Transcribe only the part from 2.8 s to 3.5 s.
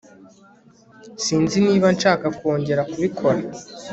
kubikora